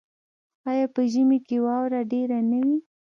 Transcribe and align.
آیا 0.69 0.85
په 0.93 1.01
ژمي 1.11 1.39
کې 1.47 1.57
واوره 1.65 2.01
ډیره 2.11 2.39
نه 2.49 2.59
وي؟ 2.65 2.77